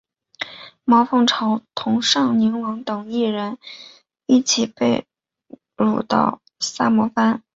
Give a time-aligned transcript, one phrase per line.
[0.83, 3.59] 毛凤朝同尚宁王等人
[4.25, 5.05] 一起被
[5.77, 7.43] 掳到萨摩藩。